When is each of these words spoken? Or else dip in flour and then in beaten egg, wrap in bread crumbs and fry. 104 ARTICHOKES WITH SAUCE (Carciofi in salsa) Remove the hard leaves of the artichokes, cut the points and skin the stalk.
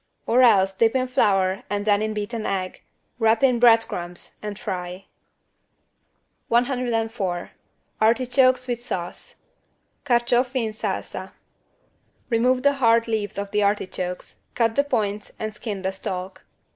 Or 0.25 0.41
else 0.41 0.73
dip 0.73 0.95
in 0.95 1.07
flour 1.07 1.61
and 1.69 1.85
then 1.85 2.01
in 2.01 2.15
beaten 2.15 2.43
egg, 2.43 2.81
wrap 3.19 3.43
in 3.43 3.59
bread 3.59 3.87
crumbs 3.87 4.31
and 4.41 4.57
fry. 4.57 5.05
104 6.47 7.51
ARTICHOKES 8.01 8.67
WITH 8.67 8.83
SAUCE 8.83 9.43
(Carciofi 10.03 10.65
in 10.65 10.71
salsa) 10.71 11.33
Remove 12.31 12.63
the 12.63 12.73
hard 12.81 13.07
leaves 13.07 13.37
of 13.37 13.51
the 13.51 13.61
artichokes, 13.61 14.41
cut 14.55 14.73
the 14.75 14.83
points 14.83 15.33
and 15.37 15.53
skin 15.53 15.83
the 15.83 15.91
stalk. 15.91 16.41